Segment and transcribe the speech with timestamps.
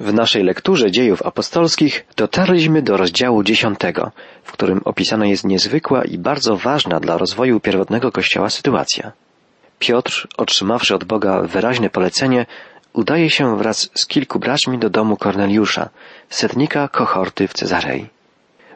[0.00, 6.18] W naszej lekturze dziejów apostolskich dotarliśmy do rozdziału dziesiątego, w którym opisana jest niezwykła i
[6.18, 9.12] bardzo ważna dla rozwoju pierwotnego kościoła sytuacja.
[9.78, 12.46] Piotr, otrzymawszy od Boga wyraźne polecenie,
[12.92, 15.88] udaje się wraz z kilku braćmi do domu Korneliusza,
[16.28, 18.06] setnika kohorty w Cezarei.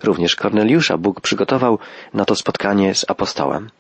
[0.02, 1.78] Również Korneliusza Bóg przygotował
[2.14, 3.70] na to spotkanie z apostołem.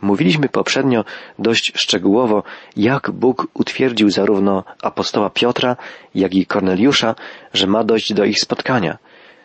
[0.00, 1.04] Mówiliśmy poprzednio
[1.38, 2.42] dość szczegółowo,
[2.76, 5.76] jak Bóg utwierdził zarówno apostoła Piotra,
[6.14, 7.14] jak i Korneliusza,
[7.52, 8.98] że ma dojść do ich spotkania.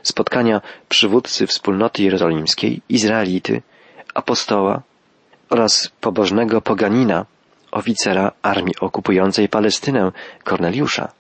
[0.04, 3.62] Spotkania przywódcy wspólnoty jerozolimskiej, Izraelity,
[4.14, 4.82] apostoła
[5.50, 7.26] oraz pobożnego poganina,
[7.72, 10.12] oficera armii okupującej Palestynę,
[10.44, 11.12] Korneliusza.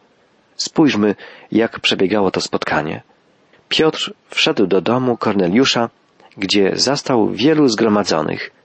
[0.55, 1.15] Spójrzmy,
[1.51, 3.01] jak przebiegało to spotkanie.
[3.69, 5.89] Piotr wszedł do domu Korneliusza,
[6.37, 8.51] gdzie zastał wielu zgromadzonych–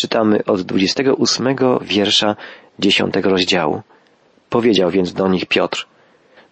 [0.00, 2.36] Czytamy od 28 wiersza
[2.78, 3.82] 10 rozdziału.
[4.50, 5.86] Powiedział więc do nich Piotr,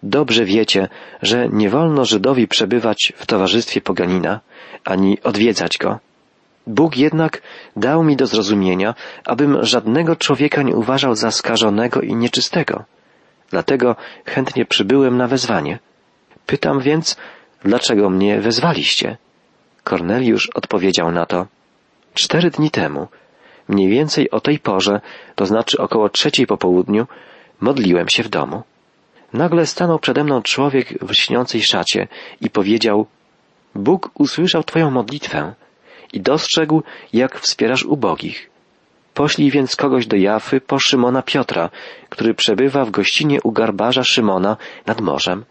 [0.03, 0.87] Dobrze wiecie,
[1.21, 4.39] że nie wolno Żydowi przebywać w towarzystwie poganina,
[4.85, 5.99] ani odwiedzać go.
[6.67, 7.41] Bóg jednak
[7.75, 12.83] dał mi do zrozumienia, abym żadnego człowieka nie uważał za skażonego i nieczystego.
[13.49, 15.79] Dlatego chętnie przybyłem na wezwanie.
[16.45, 17.17] Pytam więc,
[17.63, 19.17] dlaczego mnie wezwaliście?
[19.83, 21.47] Korneliusz odpowiedział na to.
[22.13, 23.07] Cztery dni temu
[23.69, 25.01] Mniej więcej o tej porze,
[25.35, 27.07] to znaczy około trzeciej po południu,
[27.61, 28.63] modliłem się w domu.
[29.33, 32.07] Nagle stanął przede mną człowiek w lśniącej szacie
[32.41, 33.05] i powiedział
[33.75, 35.53] Bóg usłyszał Twoją modlitwę
[36.13, 38.49] i dostrzegł, jak wspierasz ubogich.
[39.13, 41.69] Poślij więc kogoś do Jafy po Szymona Piotra,
[42.09, 45.45] który przebywa w gościnie u garbarza Szymona nad morzem.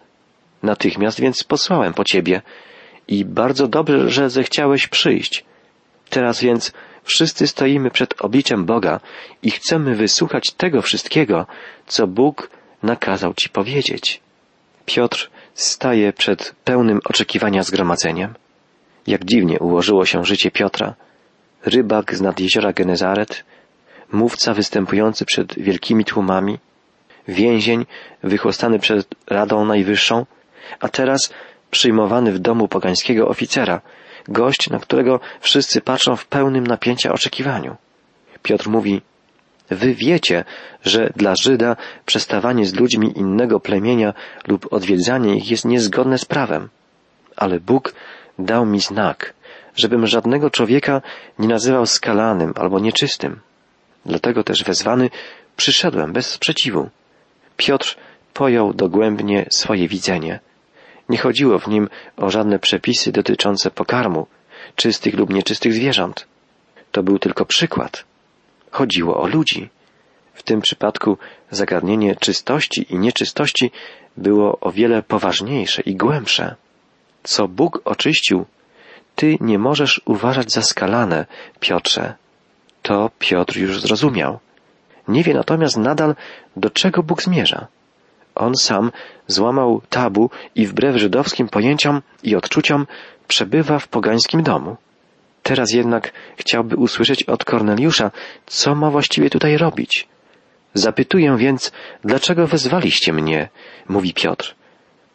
[0.63, 2.43] Natychmiast więc posłałem po Ciebie
[3.09, 5.45] i bardzo dobrze, że zechciałeś przyjść.
[6.11, 6.73] Teraz więc
[7.09, 9.01] Wszyscy stoimy przed obliczem Boga
[9.43, 11.47] i chcemy wysłuchać tego wszystkiego,
[11.87, 12.51] co Bóg
[12.83, 14.21] nakazał Ci powiedzieć.
[14.87, 18.35] Piotr staje przed pełnym oczekiwania zgromadzeniem.
[19.07, 20.95] Jak dziwnie ułożyło się życie Piotra.
[21.65, 23.45] Rybak z nad jeziora Genezaret,
[24.13, 26.59] mówca występujący przed wielkimi tłumami,
[27.29, 27.87] więzień
[28.23, 30.27] wychłostany przed Radą Najwyższą,
[30.81, 31.33] a teraz
[31.71, 33.81] przyjmowany w domu pogańskiego oficera,
[34.29, 37.77] gość, na którego wszyscy patrzą w pełnym napięcia oczekiwaniu.
[38.43, 39.03] Piotr mówi,
[39.71, 40.45] Wy wiecie,
[40.85, 44.15] że dla Żyda przestawanie z ludźmi innego plemienia
[44.47, 46.69] lub odwiedzanie ich jest niezgodne z prawem.
[47.37, 47.95] Ale Bóg
[48.39, 49.35] dał mi znak,
[49.77, 51.03] żebym żadnego człowieka
[51.39, 53.41] nie nazywał skalanym albo nieczystym.
[54.07, 55.11] Dlatego też wezwany
[55.57, 56.91] przyszedłem bez sprzeciwu.
[57.57, 57.97] Piotr
[58.35, 60.41] pojął dogłębnie swoje widzenie.
[61.09, 64.27] Nie chodziło w nim o żadne przepisy dotyczące pokarmu,
[64.77, 66.27] czystych lub nieczystych zwierząt.
[66.93, 68.05] To był tylko przykład.
[68.71, 69.69] Chodziło o ludzi.
[70.35, 71.19] W tym przypadku
[71.51, 73.71] zagadnienie czystości i nieczystości
[74.17, 76.55] było o wiele poważniejsze i głębsze.
[77.23, 78.47] Co Bóg oczyścił,
[79.15, 81.27] ty nie możesz uważać za skalane,
[81.61, 82.15] Piotrze.
[82.83, 84.39] To Piotr już zrozumiał.
[85.09, 86.15] Nie wie natomiast nadal,
[86.57, 87.67] do czego Bóg zmierza.
[88.39, 88.91] On sam
[89.27, 92.87] złamał tabu i wbrew żydowskim pojęciom i odczuciom
[93.29, 94.77] przebywa w pogańskim domu.
[95.43, 98.11] Teraz jednak chciałby usłyszeć od Korneliusza,
[98.47, 100.09] co ma właściwie tutaj robić.
[100.75, 101.73] Zapytuję więc,
[102.05, 103.49] dlaczego wezwaliście mnie,
[103.89, 104.55] mówi Piotr.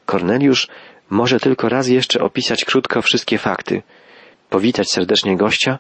[0.05, 0.67] Korneliusz
[1.09, 3.81] może tylko raz jeszcze opisać krótko wszystkie fakty,
[4.49, 5.79] powitać serdecznie gościa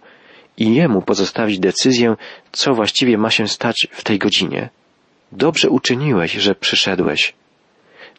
[0.57, 2.15] i jemu pozostawić decyzję,
[2.51, 4.69] co właściwie ma się stać w tej godzinie.
[5.35, 7.33] Dobrze uczyniłeś, że przyszedłeś.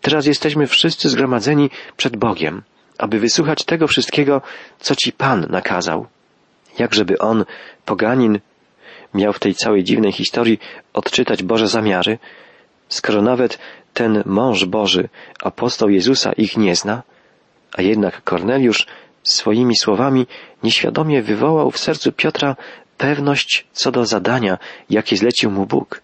[0.00, 2.62] Teraz jesteśmy wszyscy zgromadzeni przed Bogiem,
[2.98, 4.42] aby wysłuchać tego wszystkiego,
[4.80, 6.06] co Ci Pan nakazał.
[6.78, 7.44] Jakżeby On,
[7.84, 8.38] poganin,
[9.14, 10.58] miał w tej całej dziwnej historii
[10.92, 12.18] odczytać Boże zamiary,
[12.88, 13.58] skoro nawet
[13.92, 15.08] ten mąż Boży,
[15.42, 17.02] apostoł Jezusa ich nie zna,
[17.72, 18.86] a jednak Korneliusz
[19.22, 20.26] swoimi słowami
[20.62, 22.56] nieświadomie wywołał w sercu Piotra
[22.98, 24.58] pewność co do zadania,
[24.90, 26.03] jakie zlecił mu Bóg.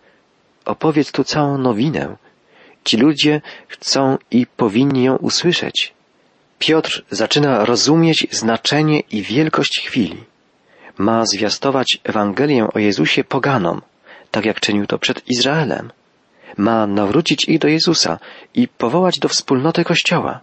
[0.65, 2.17] Opowiedz tu całą nowinę.
[2.85, 5.93] Ci ludzie chcą i powinni ją usłyszeć.
[6.59, 10.25] Piotr zaczyna rozumieć znaczenie i wielkość chwili.
[10.99, 13.83] Ma zwiastować Ewangelię o Jezusie poganom,
[14.31, 15.91] tak jak czynił to przed Izraelem.
[16.57, 18.19] Ma nawrócić ich do Jezusa
[18.55, 20.41] i powołać do wspólnoty Kościoła.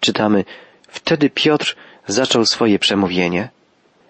[0.00, 0.44] Czytamy,
[0.88, 1.76] wtedy Piotr
[2.06, 3.48] zaczął swoje przemówienie.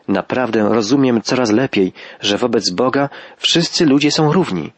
[0.09, 3.09] Naprawdę rozumiem coraz lepiej, że wobec Boga
[3.39, 4.73] wszyscy ludzie są równi.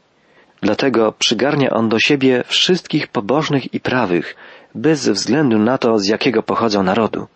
[0.64, 4.36] Dlatego przygarnia on do siebie wszystkich pobożnych i prawych,
[4.74, 7.26] bez względu na to, z jakiego pochodzą narodu.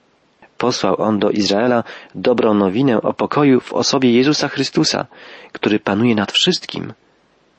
[0.58, 1.84] Posłał on do Izraela
[2.14, 5.06] dobrą nowinę o pokoju w osobie Jezusa Chrystusa,
[5.52, 6.92] który panuje nad wszystkim.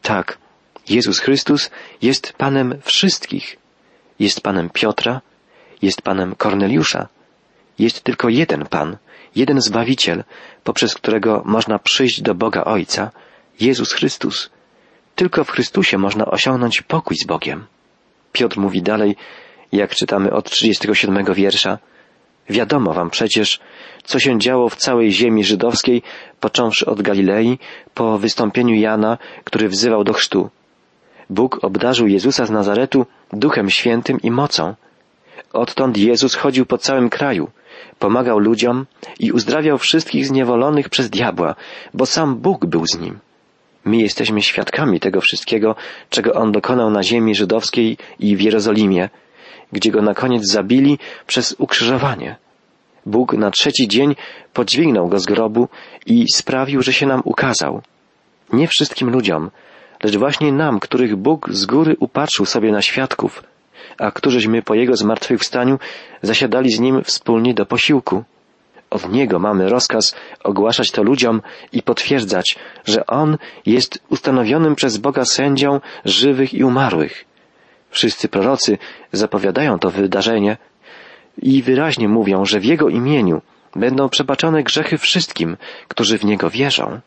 [0.02, 0.38] Tak,
[0.90, 1.72] Jezus Chrystus
[2.02, 3.58] jest Panem wszystkich.
[4.20, 5.22] jest Panem Piotra,
[5.82, 7.08] jest Panem Korneliusza.
[7.80, 8.98] Jest tylko jeden Pan,
[9.36, 10.24] jeden Zbawiciel,
[10.64, 13.12] poprzez którego można przyjść do Boga Ojca,
[13.60, 14.50] Jezus Chrystus.
[15.20, 17.66] Tylko w Chrystusie można osiągnąć pokój z Bogiem.
[18.32, 19.16] Piotr mówi dalej,
[19.72, 21.78] jak czytamy od 37 wiersza,
[22.50, 23.60] Wiadomo wam przecież,
[24.04, 26.02] co się działo w całej ziemi żydowskiej,
[26.40, 27.60] począwszy od Galilei,
[27.94, 30.50] po wystąpieniu Jana, który wzywał do chrztu.
[31.30, 34.76] Bóg obdarzył Jezusa z Nazaretu Duchem Świętym i mocą.
[35.54, 37.50] Odtąd Jezus chodził po całym kraju,
[38.00, 38.86] pomagał ludziom
[39.20, 41.56] i uzdrawiał wszystkich zniewolonych przez diabła,
[41.94, 43.20] bo sam Bóg był z nim.
[43.86, 45.76] My jesteśmy świadkami tego wszystkiego,
[46.10, 49.10] czego On dokonał na ziemi żydowskiej i w Jerozolimie,
[49.72, 50.98] gdzie go na koniec zabili
[51.28, 52.36] przez ukrzyżowanie.
[53.06, 54.16] Bóg na trzeci dzień
[54.54, 55.68] podźwignął go z grobu
[56.06, 57.82] i sprawił, że się nam ukazał.
[58.54, 59.52] Nie wszystkim ludziom,
[60.04, 63.44] lecz właśnie nam, których Bóg z góry upatrzył sobie na świadków,
[63.98, 65.80] a którzyśmy po Jego zmartwychwstaniu
[66.22, 68.24] zasiadali z Nim wspólnie do posiłku.
[68.90, 71.42] Od Niego mamy rozkaz ogłaszać to ludziom
[71.72, 72.56] i potwierdzać,
[72.86, 77.26] że On jest ustanowionym przez Boga sędzią żywych i umarłych.
[77.90, 78.78] Wszyscy prorocy
[79.12, 80.58] zapowiadają to wydarzenie
[81.42, 83.42] i wyraźnie mówią, że w Jego imieniu
[83.76, 85.58] będą przebaczone grzechy wszystkim,
[85.88, 87.00] którzy w Niego wierzą.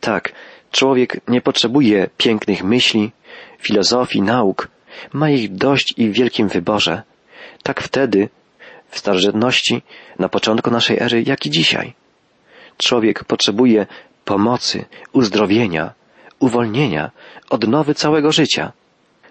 [0.00, 0.32] Tak,
[0.70, 3.12] człowiek nie potrzebuje pięknych myśli,
[3.58, 4.68] filozofii, nauk,
[5.12, 7.02] ma ich dość i w wielkim wyborze.
[7.62, 8.28] Tak wtedy,
[8.92, 9.82] w starożytności,
[10.18, 11.94] na początku naszej ery, jak i dzisiaj.
[12.76, 13.86] Człowiek potrzebuje
[14.24, 15.94] pomocy, uzdrowienia,
[16.38, 17.10] uwolnienia,
[17.50, 18.72] odnowy całego życia.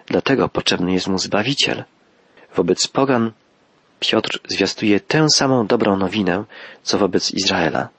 [0.08, 1.84] Dlatego potrzebny jest mu Zbawiciel.
[2.56, 3.32] Wobec pogan
[4.00, 6.44] Piotr zwiastuje tę samą dobrą nowinę,
[6.84, 7.90] co wobec Izraela.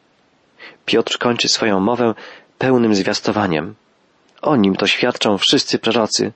[0.87, 2.15] Piotr kończy swoją mowę
[2.59, 3.75] pełnym zwiastowaniem.
[4.43, 6.33] O nim to świadczą wszyscy prorocy,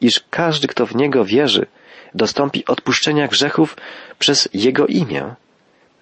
[0.00, 1.66] iż każdy, kto w Niego wierzy,
[2.14, 3.76] dostąpi odpuszczenia grzechów
[4.18, 5.34] przez Jego imię.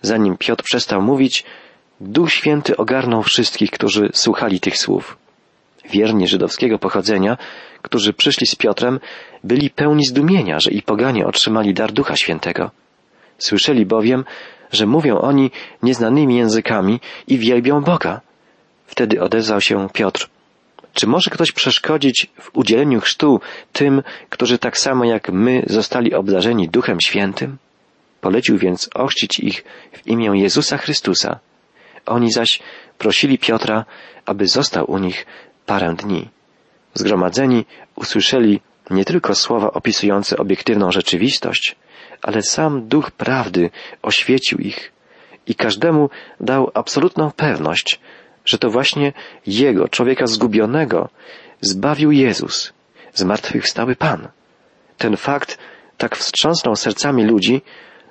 [0.02, 1.44] Zanim Piotr przestał mówić,
[2.00, 5.16] Duch Święty ogarnął wszystkich, którzy słuchali tych słów.
[5.90, 7.36] Wierni żydowskiego pochodzenia,
[7.82, 9.00] którzy przyszli z Piotrem,
[9.44, 12.70] byli pełni zdumienia, że i poganie otrzymali dar Ducha Świętego.
[13.38, 14.24] Słyszeli bowiem,
[14.72, 15.50] że mówią oni
[15.82, 18.20] nieznanymi językami i wielbią Boga.
[18.86, 20.28] Wtedy odezwał się Piotr.
[20.96, 23.40] Czy może ktoś przeszkodzić w udzieleniu chrztu
[23.72, 27.58] tym, którzy tak samo jak my zostali obdarzeni Duchem Świętym?
[28.20, 31.38] Polecił więc ochrzcić ich w imię Jezusa Chrystusa.
[32.06, 32.60] Oni zaś
[32.98, 33.84] prosili Piotra,
[34.26, 35.26] aby został u nich
[35.66, 36.28] parę dni.
[36.94, 37.64] Zgromadzeni
[37.96, 38.60] usłyszeli
[38.90, 41.76] nie tylko słowa opisujące obiektywną rzeczywistość,
[42.22, 43.70] ale sam duch prawdy
[44.02, 44.92] oświecił ich
[45.46, 46.10] i każdemu
[46.40, 48.00] dał absolutną pewność,
[48.46, 49.12] że to właśnie
[49.46, 51.08] jego, człowieka zgubionego,
[51.60, 52.72] zbawił Jezus,
[53.14, 54.28] zmartwychwstały Pan.
[54.98, 55.58] Ten fakt
[55.98, 57.62] tak wstrząsnął sercami ludzi,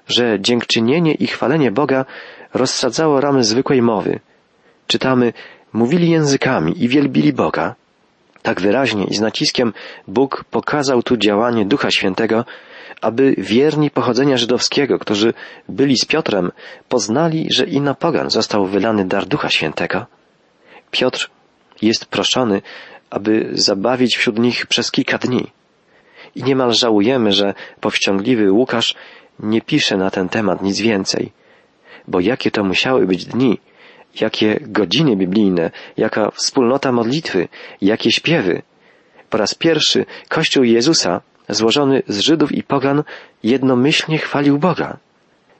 [0.07, 2.05] że dziękczynienie i chwalenie Boga
[2.53, 4.19] rozsadzało ramy zwykłej mowy.
[4.87, 5.33] Czytamy,
[5.73, 7.75] mówili językami i wielbili Boga.
[8.41, 9.73] Tak wyraźnie i z naciskiem
[10.07, 12.45] Bóg pokazał tu działanie Ducha Świętego,
[13.01, 15.33] aby wierni pochodzenia żydowskiego, którzy
[15.69, 16.51] byli z Piotrem,
[16.89, 20.05] poznali, że i na pogan został wylany dar Ducha Świętego.
[20.91, 21.29] Piotr
[21.81, 22.61] jest proszony,
[23.09, 25.51] aby zabawić wśród nich przez kilka dni.
[26.35, 28.95] I niemal żałujemy, że powściągliwy Łukasz
[29.39, 31.31] nie pisze na ten temat nic więcej,
[32.07, 33.59] bo jakie to musiały być dni,
[34.21, 37.47] jakie godziny biblijne, jaka wspólnota modlitwy,
[37.81, 38.61] jakie śpiewy.
[39.29, 43.03] Po raz pierwszy Kościół Jezusa, złożony z Żydów i Pogan,
[43.43, 44.97] jednomyślnie chwalił Boga.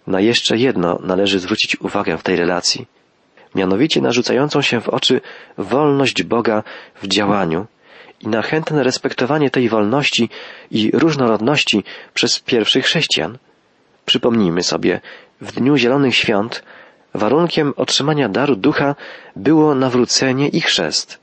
[0.07, 2.87] Na jeszcze jedno należy zwrócić uwagę w tej relacji.
[3.55, 5.21] Mianowicie narzucającą się w oczy
[5.57, 6.63] wolność Boga
[7.01, 7.65] w działaniu
[8.21, 10.29] i na chętne respektowanie tej wolności
[10.71, 11.83] i różnorodności
[12.13, 13.37] przez pierwszych chrześcijan.
[14.05, 15.01] Przypomnijmy sobie,
[15.41, 16.63] w Dniu Zielonych Świąt
[17.13, 18.95] Warunkiem otrzymania daru ducha
[19.35, 21.19] było nawrócenie i chrzest.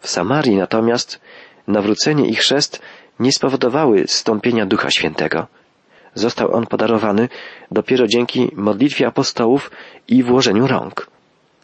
[0.00, 1.20] W Samarii natomiast
[1.66, 2.82] nawrócenie i chrzest
[3.20, 5.46] nie spowodowały stąpienia Ducha Świętego.
[6.14, 7.28] Został on podarowany
[7.70, 9.70] dopiero dzięki modlitwie apostołów
[10.08, 11.11] i włożeniu rąk.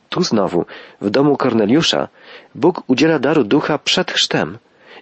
[0.08, 0.64] Tu znowu,
[1.00, 2.08] w domu Korneliusza,
[2.54, 4.58] Bóg udziela daru ducha przed chrztem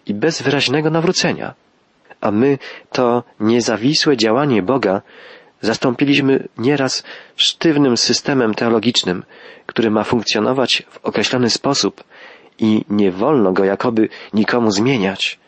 [0.07, 1.55] i bez wyraźnego nawrócenia.
[2.21, 2.59] A my
[2.93, 5.03] to niezawisłe działanie Boga
[5.61, 7.03] zastąpiliśmy nieraz
[7.37, 9.25] sztywnym systemem teologicznym,
[9.67, 12.05] który ma funkcjonować w określony sposób
[12.59, 15.39] i nie wolno go jakoby nikomu zmieniać.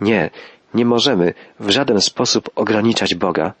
[0.00, 0.30] Nie,
[0.74, 3.52] nie możemy w żaden sposób ograniczać Boga,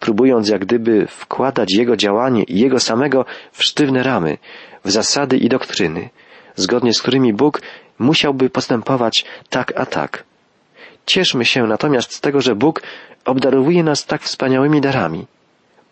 [0.00, 4.38] próbując jak gdyby wkładać Jego działanie i Jego samego w sztywne ramy,
[4.84, 6.10] w zasady i doktryny,
[6.56, 7.60] zgodnie z którymi Bóg
[7.98, 10.24] musiałby postępować tak a tak.
[11.06, 12.82] Cieszmy się natomiast z tego, że Bóg
[13.24, 15.26] obdarowuje nas tak wspaniałymi darami.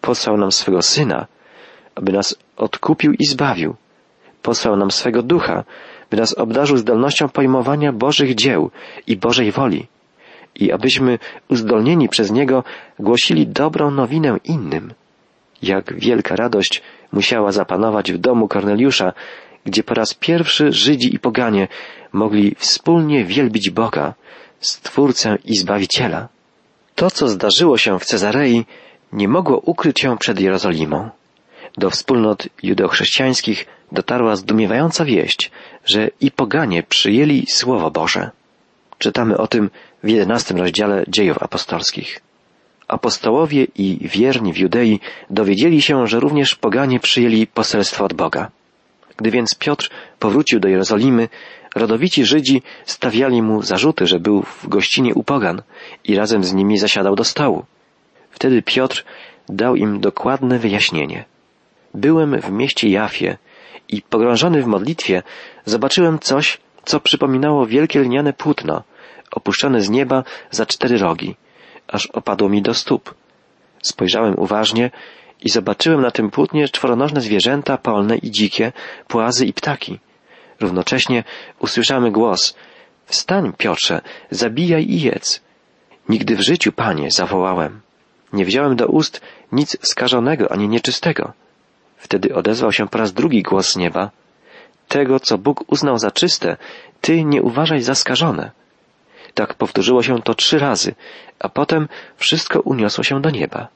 [0.01, 1.27] Posłał nam swego Syna,
[1.95, 3.75] aby nas odkupił i zbawił.
[4.43, 5.65] Posłał nam swego Ducha,
[6.11, 8.71] by nas obdarzył zdolnością pojmowania Bożych dzieł
[9.07, 9.87] i Bożej woli
[10.55, 11.19] i abyśmy
[11.49, 12.65] uzdolnieni przez Niego
[12.99, 14.93] głosili dobrą nowinę innym.
[15.63, 16.83] Jak wielka radość
[17.13, 19.13] musiała zapanować w domu Korneliusza,
[19.65, 21.69] gdzie po raz pierwszy Żydzi i poganie
[22.13, 24.15] mogli wspólnie wielbić Boga,
[24.61, 26.29] Stwórcę i Zbawiciela.
[26.95, 28.65] To, co zdarzyło się w Cezarei,
[29.13, 31.11] nie mogło ukryć się przed Jerozolimą.
[31.79, 35.51] Do wspólnot judeochrześcijańskich dotarła zdumiewająca wieść,
[35.85, 38.31] że i poganie przyjęli Słowo Boże.
[39.03, 39.71] Czytamy o tym
[40.03, 42.21] w jedenastym rozdziale dziejów apostolskich.
[42.89, 48.51] Apostołowie i wierni w Judei dowiedzieli się, że również poganie przyjęli poselstwo od Boga.
[49.17, 51.29] Gdy więc Piotr powrócił do Jerozolimy,
[51.75, 55.63] rodowici Żydzi stawiali mu zarzuty, że był w gościnie u pogan
[56.05, 57.65] i razem z nimi zasiadał do stołu.
[58.31, 59.05] Wtedy Piotr
[59.49, 61.25] dał im dokładne wyjaśnienie.
[61.95, 63.37] Byłem w mieście Jafie
[63.89, 65.23] i pogrążony w modlitwie
[65.65, 68.83] zobaczyłem coś, co przypominało wielkie lniane płótno,
[69.33, 71.37] opuszczone z nieba za cztery rogi,
[71.89, 73.15] aż opadło mi do stóp.
[73.83, 74.91] Spojrzałem uważnie
[75.41, 78.73] i zobaczyłem na tym płótnie czworonożne zwierzęta polne i dzikie,
[79.09, 79.99] płazy i ptaki.
[80.61, 81.25] Równocześnie
[81.59, 82.55] usłyszałem głos
[83.07, 85.41] Wstań, Piotrze, zabijaj i jedz.
[86.09, 87.81] Nigdy w życiu, panie, zawołałem.
[88.33, 89.21] Nie wziąłem do ust
[89.53, 91.33] nic skażonego ani nieczystego.
[91.97, 94.11] Wtedy odezwał się po raz drugi głos z nieba.
[94.89, 96.57] Tego, co Bóg uznał za czyste,
[97.01, 98.51] ty nie uważaj za skażone.
[99.35, 100.95] Tak powtórzyło się to trzy razy,
[101.39, 103.69] a potem wszystko uniosło się do nieba.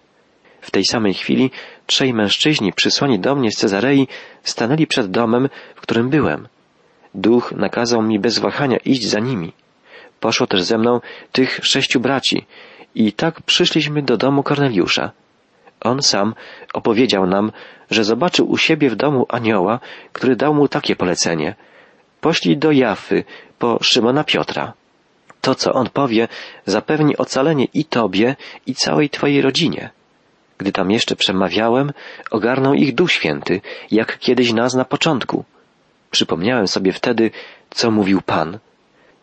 [0.60, 1.50] W tej samej chwili
[1.86, 4.08] trzej mężczyźni przysłani do mnie z Cezarei
[4.42, 6.48] stanęli przed domem, w którym byłem.
[7.14, 9.52] Duch nakazał mi bez wahania iść za nimi.
[10.20, 11.00] Poszło też ze mną
[11.32, 12.46] tych sześciu braci
[12.94, 15.10] i tak przyszliśmy do domu Korneliusza.
[15.80, 16.34] On sam
[16.72, 17.52] opowiedział nam,
[17.90, 19.80] że zobaczył u siebie w domu anioła,
[20.12, 21.54] który dał mu takie polecenie.
[22.20, 23.24] Poślij do Jafy
[23.58, 24.72] po Szymona Piotra.
[25.46, 26.28] To, co on powie,
[26.64, 28.36] zapewni ocalenie i tobie,
[28.66, 29.90] i całej twojej rodzinie.
[30.58, 31.92] Gdy tam jeszcze przemawiałem,
[32.30, 33.60] ogarnął ich Duch Święty,
[33.90, 35.44] jak kiedyś nas na początku.
[36.10, 37.30] Przypomniałem sobie wtedy,
[37.70, 38.58] co mówił Pan.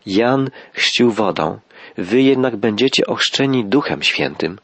[0.06, 1.58] Jan chrzcił wodą,
[1.98, 4.58] wy jednak będziecie ochrzczeni Duchem Świętym.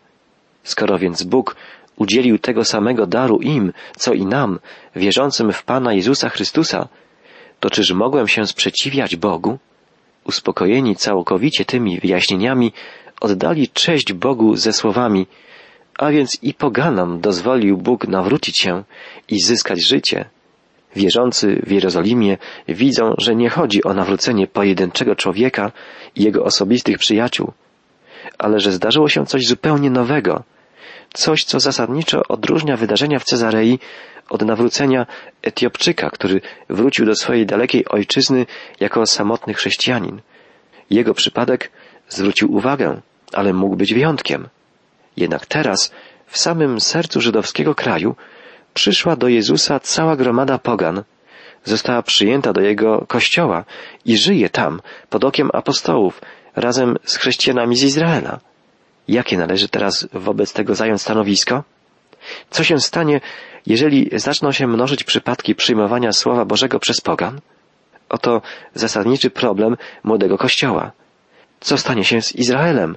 [0.64, 1.56] Skoro więc Bóg
[1.96, 4.58] udzielił tego samego daru im, co i nam,
[4.96, 6.88] wierzącym w Pana Jezusa Chrystusa,
[7.60, 9.58] to czyż mogłem się sprzeciwiać Bogu?
[10.30, 12.72] Uspokojeni całkowicie tymi wyjaśnieniami,
[13.20, 15.26] oddali cześć Bogu ze słowami,
[15.98, 18.84] a więc i poganom dozwolił Bóg nawrócić się
[19.28, 20.24] i zyskać życie.
[20.96, 25.72] Wierzący w Jerozolimie widzą, że nie chodzi o nawrócenie pojedynczego człowieka
[26.16, 27.52] i jego osobistych przyjaciół,
[28.38, 30.42] ale że zdarzyło się coś zupełnie nowego,
[31.14, 33.78] coś, co zasadniczo odróżnia wydarzenia w Cezarei
[34.30, 35.06] od nawrócenia
[35.42, 38.46] Etiopczyka, który wrócił do swojej dalekiej ojczyzny
[38.80, 40.20] jako samotny chrześcijanin.
[40.90, 41.70] Jego przypadek
[42.08, 43.00] zwrócił uwagę,
[43.32, 44.48] ale mógł być wyjątkiem.
[45.16, 45.92] Jednak teraz,
[46.26, 48.16] w samym sercu żydowskiego kraju,
[48.74, 51.02] przyszła do Jezusa cała gromada pogan,
[51.64, 53.64] została przyjęta do jego kościoła
[54.04, 56.20] i żyje tam, pod okiem apostołów,
[56.56, 58.40] razem z chrześcijanami z Izraela.
[59.08, 61.62] Jakie należy teraz wobec tego zająć stanowisko?
[62.50, 63.20] Co się stanie,
[63.66, 67.40] jeżeli zaczną się mnożyć przypadki przyjmowania Słowa Bożego przez pogan?
[68.08, 68.42] Oto
[68.74, 70.92] zasadniczy problem młodego Kościoła.
[71.60, 72.96] Co stanie się z Izraelem,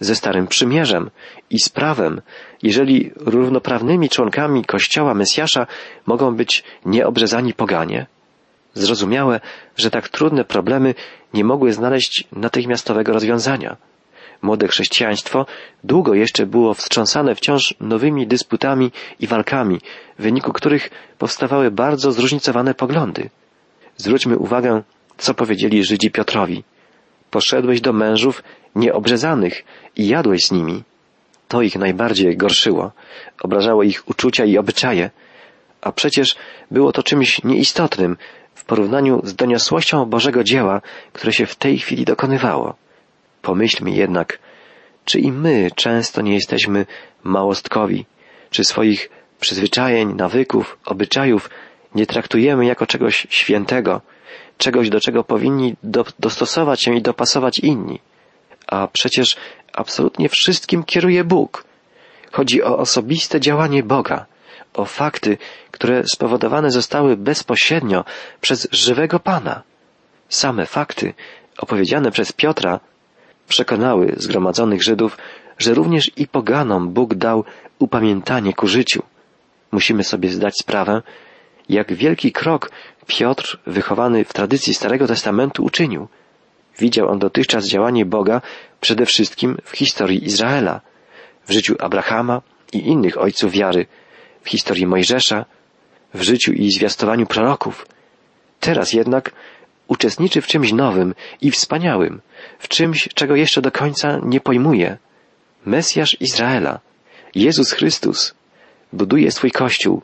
[0.00, 1.10] ze Starym Przymierzem
[1.50, 2.20] i z prawem,
[2.62, 5.66] jeżeli równoprawnymi członkami Kościoła Mesjasza
[6.06, 8.06] mogą być nieobrzezani poganie?
[8.74, 9.40] Zrozumiałe,
[9.76, 10.94] że tak trudne problemy
[11.34, 13.76] nie mogły znaleźć natychmiastowego rozwiązania.
[14.42, 15.46] Młode chrześcijaństwo
[15.84, 19.80] długo jeszcze było wstrząsane wciąż nowymi dysputami i walkami,
[20.18, 23.30] w wyniku których powstawały bardzo zróżnicowane poglądy.
[23.96, 24.82] Zwróćmy uwagę,
[25.18, 26.64] co powiedzieli Żydzi Piotrowi.
[27.30, 28.42] Poszedłeś do mężów
[28.74, 29.64] nieobrzezanych
[29.96, 30.82] i jadłeś z nimi.
[31.48, 32.92] To ich najbardziej gorszyło,
[33.42, 35.10] obrażało ich uczucia i obyczaje,
[35.80, 36.36] a przecież
[36.70, 38.16] było to czymś nieistotnym
[38.54, 40.80] w porównaniu z doniosłością Bożego dzieła,
[41.12, 42.74] które się w tej chwili dokonywało.
[43.42, 44.38] Pomyślmy jednak,
[45.04, 46.86] czy i my często nie jesteśmy
[47.22, 48.06] małostkowi,
[48.50, 51.50] czy swoich przyzwyczajeń, nawyków, obyczajów
[51.94, 54.00] nie traktujemy jako czegoś świętego,
[54.58, 58.00] czegoś, do czego powinni do, dostosować się i dopasować inni.
[58.66, 59.36] A przecież
[59.72, 61.64] absolutnie wszystkim kieruje Bóg.
[62.32, 64.26] Chodzi o osobiste działanie Boga,
[64.74, 65.38] o fakty,
[65.70, 68.04] które spowodowane zostały bezpośrednio
[68.40, 69.62] przez żywego Pana.
[70.28, 71.14] Same fakty,
[71.58, 72.80] opowiedziane przez Piotra,
[73.52, 75.18] przekonały zgromadzonych Żydów,
[75.58, 77.44] że również i poganom Bóg dał
[77.78, 79.02] upamiętanie ku życiu.
[79.72, 81.02] Musimy sobie zdać sprawę,
[81.68, 82.70] jak wielki krok
[83.06, 86.08] Piotr, wychowany w tradycji Starego Testamentu, uczynił.
[86.78, 88.40] Widział on dotychczas działanie Boga
[88.80, 90.80] przede wszystkim w historii Izraela,
[91.46, 92.42] w życiu Abrahama
[92.72, 93.86] i innych ojców wiary,
[94.42, 95.44] w historii Mojżesza,
[96.14, 97.86] w życiu i zwiastowaniu proroków.
[98.60, 99.32] Teraz jednak
[99.92, 102.20] uczestniczy w czymś nowym i wspaniałym,
[102.58, 104.88] w czymś, czego jeszcze do końca nie pojmuje.
[105.66, 106.80] Mesjasz Izraela,
[107.34, 108.34] Jezus Chrystus,
[108.92, 110.02] buduje swój Kościół,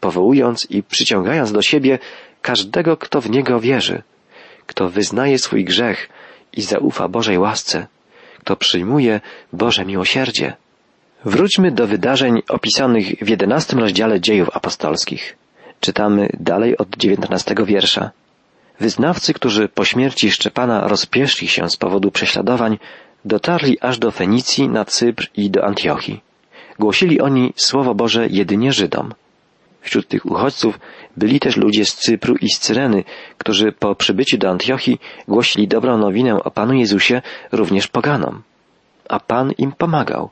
[0.00, 1.98] powołując i przyciągając do siebie
[2.42, 4.02] każdego, kto w Niego wierzy,
[4.66, 6.08] kto wyznaje swój grzech
[6.52, 7.86] i zaufa Bożej łasce,
[8.40, 9.20] kto przyjmuje
[9.52, 10.56] Boże miłosierdzie.
[11.24, 15.36] Wróćmy do wydarzeń opisanych w jedenastym rozdziale dziejów apostolskich.
[15.80, 18.10] Czytamy dalej od dziewiętnastego wiersza.
[18.80, 22.78] Wyznawcy, którzy po śmierci Szczepana rozpieszli się z powodu prześladowań,
[23.24, 26.20] dotarli aż do Fenicji, na Cypr i do Antiochii.
[26.78, 29.14] Głosili oni Słowo Boże jedynie Żydom.
[29.80, 30.78] Wśród tych uchodźców
[31.16, 33.04] byli też ludzie z Cypru i z Cyreny,
[33.38, 38.42] którzy po przybyciu do Antiochii głosili dobrą nowinę o Panu Jezusie również poganom.
[39.08, 40.30] A Pan im pomagał.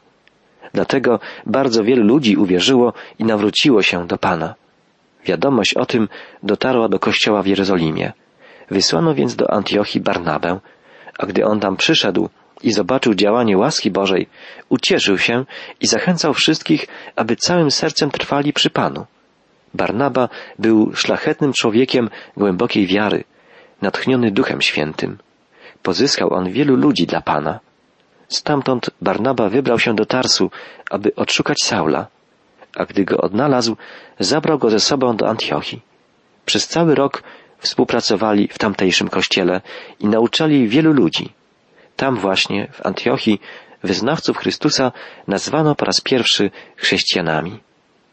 [0.72, 4.54] Dlatego bardzo wielu ludzi uwierzyło i nawróciło się do Pana.
[5.24, 6.08] Wiadomość o tym
[6.42, 8.12] dotarła do kościoła w Jerozolimie.
[8.70, 10.60] Wysłano więc do Antiochii Barnabę,
[11.18, 12.28] a gdy on tam przyszedł
[12.62, 14.28] i zobaczył działanie łaski Bożej,
[14.68, 15.44] ucieszył się
[15.80, 19.06] i zachęcał wszystkich, aby całym sercem trwali przy Panu.
[19.74, 23.24] Barnaba był szlachetnym człowiekiem głębokiej wiary,
[23.82, 25.18] natchniony Duchem Świętym.
[25.82, 27.60] Pozyskał on wielu ludzi dla Pana.
[28.28, 30.50] Stamtąd Barnaba wybrał się do Tarsu,
[30.90, 32.06] aby odszukać Saula,
[32.76, 33.76] a gdy go odnalazł,
[34.18, 35.82] zabrał go ze sobą do Antiochii.
[36.44, 37.22] Przez cały rok
[37.58, 39.60] współpracowali w tamtejszym kościele
[40.00, 41.32] i nauczali wielu ludzi.
[41.96, 43.40] Tam właśnie, w Antiochii,
[43.82, 44.92] wyznawców Chrystusa
[45.28, 47.60] nazwano po raz pierwszy chrześcijanami.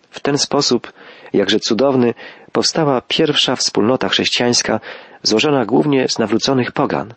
[0.09, 0.93] W ten sposób,
[1.33, 2.13] jakże cudowny,
[2.51, 4.79] powstała pierwsza wspólnota chrześcijańska
[5.23, 7.13] złożona głównie z nawróconych pogan.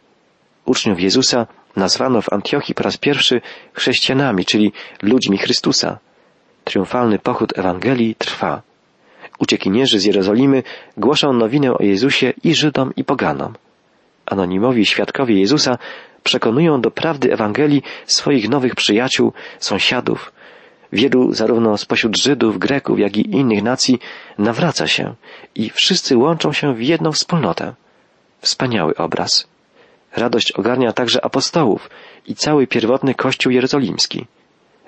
[0.65, 1.47] Uczniów Jezusa
[1.77, 3.41] nazwano w Antiochii po raz pierwszy
[3.73, 4.73] chrześcijanami, czyli
[5.03, 5.99] ludźmi Chrystusa.
[6.65, 8.63] Triumfalny pochód Ewangelii trwa.
[9.39, 10.63] Uciekinierzy z Jerozolimy
[10.97, 13.55] głoszą nowinę o Jezusie i Żydom i poganom.
[14.27, 15.79] Anonimowi świadkowie Jezusa
[16.23, 20.33] przekonują do prawdy Ewangelii swoich nowych przyjaciół, sąsiadów.
[20.93, 23.99] Wielu zarówno spośród Żydów, Greków, jak i innych nacji
[24.39, 25.15] nawraca się
[25.55, 27.75] i wszyscy łączą się w jedną wspólnotę.
[28.41, 29.49] Wspaniały obraz.
[30.17, 31.91] Radość ogarnia także apostołów
[32.27, 34.27] i cały pierwotny kościół jerozolimski.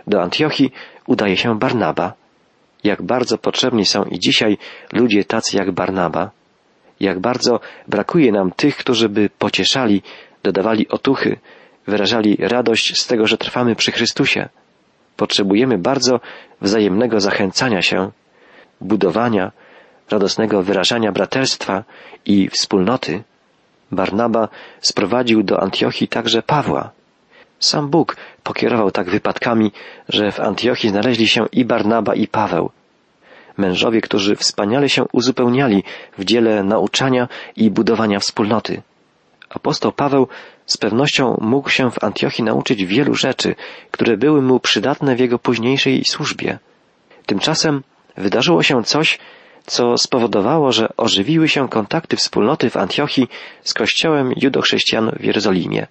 [0.06, 0.72] Do Antiochii
[1.06, 2.12] udaje się Barnaba.
[2.84, 4.58] Jak bardzo potrzebni są i dzisiaj
[4.92, 6.30] ludzie tacy jak Barnaba.
[7.00, 10.02] Jak bardzo brakuje nam tych, którzy by pocieszali,
[10.42, 11.38] dodawali otuchy,
[11.86, 14.48] wyrażali radość z tego, że trwamy przy Chrystusie.
[15.16, 16.20] Potrzebujemy bardzo
[16.60, 18.10] wzajemnego zachęcania się,
[18.80, 19.52] budowania,
[20.10, 21.84] radosnego wyrażania braterstwa
[22.26, 23.22] i wspólnoty.
[23.92, 24.48] Barnaba
[24.80, 26.90] sprowadził do Antiochii także Pawła.
[27.60, 29.72] Sam Bóg pokierował tak wypadkami,
[30.08, 32.70] że w Antiochii znaleźli się i Barnaba, i Paweł.
[33.56, 35.84] Mężowie, którzy wspaniale się uzupełniali
[36.18, 38.82] w dziele nauczania i budowania wspólnoty.
[39.50, 40.28] Apostoł Paweł
[40.66, 43.54] z pewnością mógł się w Antiochii nauczyć wielu rzeczy,
[43.90, 46.58] które były mu przydatne w jego późniejszej służbie.
[47.26, 47.82] Tymczasem
[48.16, 49.18] wydarzyło się coś,
[49.66, 53.28] co spowodowało, że ożywiły się kontakty wspólnoty w Antiochii
[53.62, 55.86] z kościołem judochrześcijan w Jerozolimie.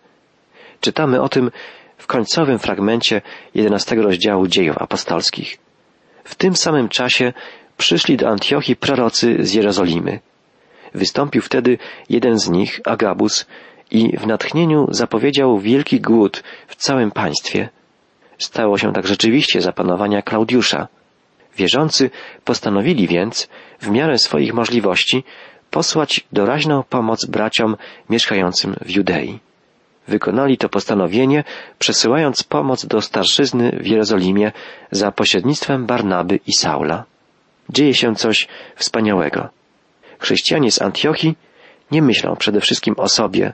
[0.82, 1.52] Czytamy o tym
[1.98, 3.22] w końcowym fragmencie
[3.56, 5.58] jedenastego rozdziału dziejów apostolskich.
[6.24, 7.34] W tym samym czasie
[7.78, 10.20] przyszli do Antiochii prorocy z Jerozolimy.
[10.94, 11.78] Wystąpił wtedy
[12.10, 13.46] jeden z nich, Agabus,
[13.92, 17.70] i w natchnieniu zapowiedział wielki głód w całym państwie.
[18.38, 20.88] Stało się tak rzeczywiście za panowania Klaudiusza.
[21.58, 22.10] Wierzący
[22.46, 25.24] postanowili więc, w miarę swoich możliwości,
[25.72, 27.76] posłać doraźną pomoc braciom
[28.10, 29.40] mieszkającym w Judei.
[30.08, 31.44] Wykonali to postanowienie,
[31.80, 34.52] przesyłając pomoc do starszyzny w Jerozolimie
[34.92, 37.06] za pośrednictwem Barnaby i Saula.
[37.70, 39.50] Dzieje się coś wspaniałego.
[40.20, 41.36] Chrześcijanie z Antiochii
[41.92, 43.54] nie myślą przede wszystkim o sobie,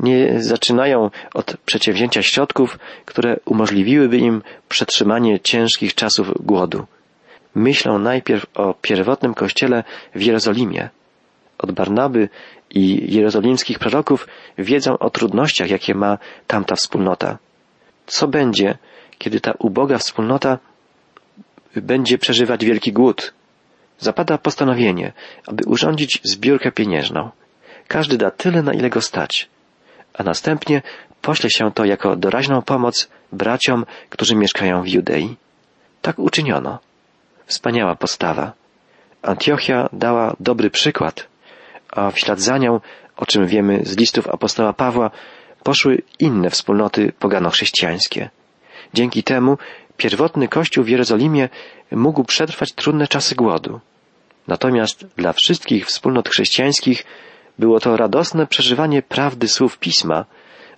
[0.00, 6.86] nie zaczynają od przedsięwzięcia środków, które umożliwiłyby im przetrzymanie ciężkich czasów głodu.
[7.54, 10.88] Myślą najpierw o pierwotnym kościele w Jerozolimie.
[11.58, 12.28] Od Barnaby
[12.74, 17.38] i jerozolimskich proroków wiedzą o trudnościach, jakie ma tamta wspólnota.
[18.06, 18.78] Co będzie,
[19.18, 20.58] kiedy ta uboga wspólnota
[21.76, 23.34] będzie przeżywać wielki głód?
[23.98, 25.12] Zapada postanowienie,
[25.46, 27.30] aby urządzić zbiórkę pieniężną.
[27.88, 29.48] Każdy da tyle, na ile go stać,
[30.14, 30.82] a następnie
[31.22, 35.36] pośle się to jako doraźną pomoc braciom, którzy mieszkają w Judei.
[36.02, 36.78] Tak uczyniono.
[37.46, 38.52] Wspaniała postawa.
[39.22, 41.26] Antiochia dała dobry przykład,
[41.94, 42.80] a w ślad za nią,
[43.16, 45.10] o czym wiemy z listów apostoła Pawła,
[45.62, 48.30] poszły inne wspólnoty pogano-chrześcijańskie.
[48.94, 49.58] Dzięki temu
[49.96, 51.48] pierwotny kościół w Jerozolimie
[51.90, 53.80] mógł przetrwać trudne czasy głodu.
[54.48, 57.04] Natomiast dla wszystkich wspólnot chrześcijańskich
[57.58, 60.24] było to radosne przeżywanie prawdy słów pisma,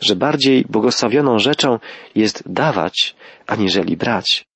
[0.00, 1.78] że bardziej błogosławioną rzeczą
[2.14, 4.46] jest dawać, aniżeli brać.